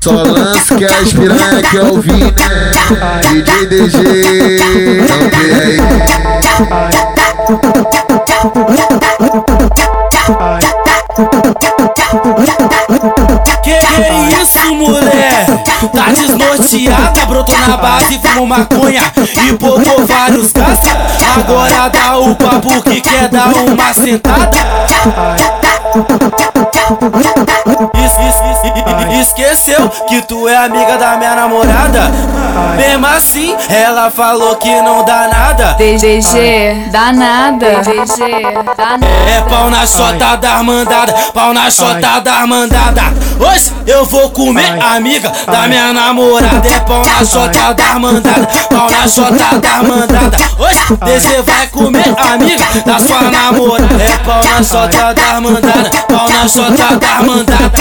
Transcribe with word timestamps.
Só 0.00 0.12
lança 0.12 0.76
que 0.76 0.84
as 0.84 1.12
piranha 1.12 1.60
que 1.60 1.74
eu 1.74 2.00
vi, 2.00 2.12
né? 2.12 2.32
DJ 3.28 3.66
DG, 3.66 3.98
não 5.08 5.26
aí. 5.58 5.76
Que 13.64 13.74
que 13.74 14.40
isso, 14.40 14.74
mulher? 14.74 15.46
Tá 15.92 16.12
desnorteada, 16.12 17.26
brotou 17.26 17.58
na 17.58 17.76
base, 17.76 18.20
fumou 18.20 18.46
maconha 18.46 19.02
e 19.44 19.52
pocou 19.54 20.06
vários 20.06 20.52
caça. 20.52 20.96
Agora 21.36 21.88
dá 21.88 22.16
o 22.18 22.36
papo 22.36 22.80
que 22.82 23.00
quer 23.00 23.28
dar 23.28 23.48
uma 23.48 23.92
sentada. 23.92 24.58
Esqueceu 29.10 29.88
que 30.08 30.22
tu 30.22 30.48
é 30.48 30.56
amiga 30.56 30.96
da 30.98 31.16
minha 31.16 31.34
namorada? 31.34 32.10
Mesmo 32.76 33.06
assim, 33.06 33.56
ela 33.68 34.10
falou 34.10 34.56
que 34.56 34.80
não 34.82 35.04
dá 35.04 35.28
nada. 35.28 35.74
DGG, 35.74 36.90
dá 36.90 37.12
nada. 37.12 37.66
DGG, 37.82 38.42
dá 38.76 38.98
nada. 38.98 39.06
É 39.28 39.40
pau 39.48 39.70
na 39.70 39.86
chota 39.86 40.36
da 40.36 40.62
mandada, 40.62 41.12
pau 41.32 41.54
na 41.54 41.70
chota 41.70 42.20
da 42.20 42.46
mandada. 42.46 43.02
Hoje 43.38 43.72
eu 43.86 44.04
vou 44.04 44.30
comer 44.30 44.82
amiga 44.82 45.32
da 45.46 45.68
minha 45.68 45.92
namorada. 45.92 46.68
É 46.68 46.80
pau 46.80 47.02
na 47.04 47.24
chota 47.24 47.74
da 47.74 47.98
mandada, 47.98 48.48
pau 48.68 48.90
na 48.90 49.08
chota 49.08 49.58
da 49.58 49.82
mandada. 49.82 50.36
Hoje 50.58 50.98
você 51.00 51.42
vai 51.42 51.66
comer 51.68 52.14
amiga 52.32 52.64
da 52.84 52.98
sua 52.98 53.22
namorada. 53.22 54.02
É 54.02 54.18
pau 54.24 54.40
na 54.44 54.62
chota 54.62 55.14
da 55.14 55.40
mandada, 55.40 55.90
pau 56.08 56.28
na 56.28 56.48
chota 56.48 56.96
da 56.96 57.22
mandada. 57.22 57.72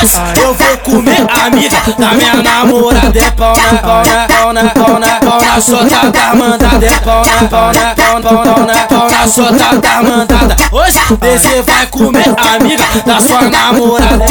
Hoje 0.00 0.16
eu 0.40 0.54
vou 0.54 0.71
comer 0.78 1.26
amiga 1.44 1.76
da 1.98 2.12
minha 2.12 2.34
namorada. 2.42 3.18
É 3.18 3.30
pau 3.30 3.54
na, 3.56 3.78
pau 3.78 4.02
na, 4.04 4.26
pau 4.28 4.52
na, 4.52 4.70
pau 4.70 4.98
na, 4.98 5.08
pau 5.20 5.40
na 5.40 5.60
chota 5.60 6.10
da 6.10 6.34
mandada. 6.34 6.86
É 6.86 6.90
pau 7.00 7.22
na, 7.24 7.48
pau 7.48 7.72
na, 7.72 7.94
pau, 7.94 8.20
pau, 8.22 8.42
pau 8.42 8.66
na, 8.66 8.74
pau 8.86 9.10
na 9.10 9.26
chota 9.26 9.78
da 9.80 10.02
mandada. 10.02 10.56
Hoje 10.70 10.98
você 11.08 11.62
vai 11.62 11.86
comer 11.86 12.34
amiga 12.54 12.84
da 13.04 13.20
sua 13.20 13.42
namorada. 13.42 14.26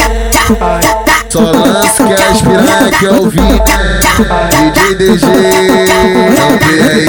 Só 1.28 1.40
lança 1.40 2.04
que 2.04 2.12
as 2.12 2.42
piranha 2.42 2.90
que 2.98 3.04
eu 3.04 3.28
vi, 3.30 3.40
né? 3.40 3.58
DJ 4.50 4.94
DG, 4.96 5.26
não 6.36 6.58
tem 6.58 6.82
aí. 6.82 7.06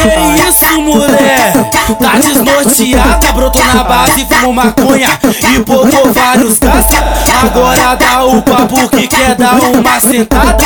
Que 0.00 0.08
que 0.08 0.48
isso, 0.48 0.80
mulher? 0.80 1.52
Tá 2.00 2.12
desnorteada, 2.18 3.32
brotou 3.34 3.62
na 3.64 3.84
base, 3.84 4.24
fumou 4.24 4.52
maconha 4.52 5.10
e 5.52 5.60
pocou 5.60 6.12
vários 6.12 6.58
caça. 6.58 6.96
Agora 7.44 7.96
dá 7.96 8.24
o 8.24 8.40
papo 8.40 8.88
que 8.88 9.06
quer 9.06 9.34
dar 9.34 9.56
uma 9.56 10.00
sentada. 10.00 10.56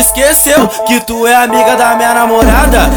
Esqueceu 0.00 0.66
que 0.86 1.00
tu 1.00 1.26
é 1.26 1.34
amiga 1.34 1.76
da 1.76 1.94
minha 1.94 2.14
namorada? 2.14 2.90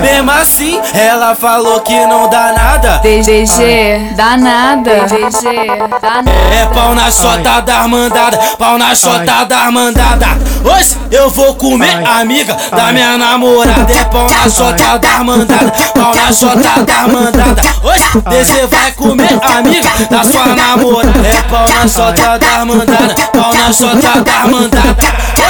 Mesmo 0.00 0.30
assim, 0.30 0.80
ela 0.92 1.34
falou 1.34 1.80
que 1.80 2.06
não 2.06 2.28
dá 2.28 2.52
nada. 2.52 2.98
DGG, 2.98 4.14
dá 4.16 4.36
nada. 4.36 5.06
DGG, 5.06 5.66
dá 6.00 6.22
nada. 6.22 6.30
É 6.52 6.66
pau 6.66 6.94
na 6.94 7.10
chota 7.10 7.60
da 7.60 7.86
mandada, 7.86 8.36
pau 8.58 8.76
na 8.78 8.94
chota 8.94 9.44
da 9.44 9.70
mandada. 9.70 10.26
Hoje 10.64 10.96
eu 11.10 11.30
vou 11.30 11.54
comer 11.54 12.04
amiga 12.06 12.56
da 12.74 12.92
minha 12.92 13.16
namorada. 13.16 13.92
É 13.92 14.04
pau 14.04 14.28
na 14.28 14.50
chota 14.50 14.98
da 14.98 15.24
mandada, 15.24 15.72
pau 15.94 16.14
na 16.14 16.32
chota 16.32 16.84
da 16.84 17.08
mandada. 17.08 17.62
Hoje 17.82 18.04
você 18.26 18.66
vai 18.66 18.92
comer 18.92 19.38
amiga 19.42 19.90
da 20.10 20.24
sua 20.24 20.46
namorada. 20.46 21.28
É 21.28 21.42
pau 21.48 21.68
na 21.68 21.88
chota 21.88 22.38
da 22.38 22.64
mandada, 22.64 23.14
pau 23.32 23.54
na 23.54 23.72
chota 23.72 24.20
da 24.22 24.46
mandada. 24.48 24.96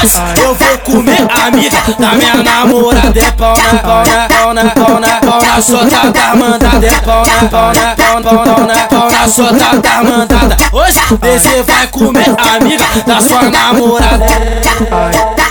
Hoje 0.01 0.17
eu 0.41 0.55
vou 0.55 0.79
comer 0.79 1.27
amiga 1.45 1.77
da 1.99 2.15
minha 2.15 2.35
namorada. 2.37 3.19
É 3.19 3.33
pau 3.33 3.57
na, 3.57 3.79
pau 3.81 4.05
na, 4.05 4.29
pau 4.29 4.55
na, 4.55 4.65
pau 4.71 5.01
na, 5.01 5.09
pau 5.17 5.43
na 5.43 5.61
chota 5.61 6.13
da 6.13 6.37
mandada. 6.37 6.87
É 6.87 6.91
pau 7.01 7.25
na, 7.27 7.49
pau 7.49 7.73
na, 7.73 7.97
pau, 7.97 8.23
pau, 8.23 8.45
pau 8.45 8.67
na, 8.67 8.77
pau 8.87 9.11
na 9.11 9.81
da 9.81 10.05
mandada. 10.05 10.57
Hoje 10.71 11.01
você 11.21 11.63
vai 11.65 11.89
comer 11.89 12.33
amiga 12.39 12.85
da 13.05 13.21
sua 13.21 13.43
namorada. 13.51 14.27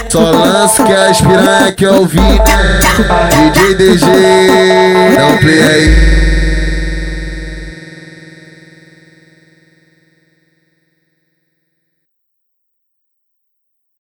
Só 0.08 0.32
lança 0.32 0.82
que 0.82 0.94
as 0.94 1.20
piranha 1.20 1.72
que 1.74 1.84
eu 1.84 2.06
vi, 2.06 2.22
né? 2.22 2.80
DJ 3.52 3.76
DG, 3.76 4.06
não 5.20 5.38
play 5.40 5.62
aí. 5.62 6.17